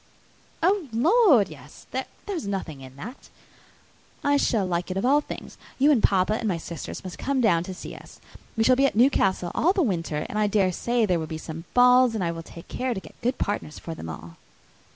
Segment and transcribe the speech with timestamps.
[0.63, 1.47] "Oh, Lord!
[1.49, 3.29] yes; there is nothing in that.
[4.23, 5.59] I shall like it of all things.
[5.77, 8.19] You and papa, and my sisters, must come down and see us.
[8.57, 11.37] We shall be at Newcastle all the winter, and I dare say there will be
[11.37, 14.37] some balls, and I will take care to get good partners for them all."